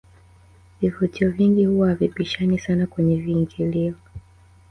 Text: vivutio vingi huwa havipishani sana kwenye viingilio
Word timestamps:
vivutio 0.81 1.31
vingi 1.31 1.65
huwa 1.65 1.89
havipishani 1.89 2.59
sana 2.59 2.87
kwenye 2.87 3.15
viingilio 3.15 3.93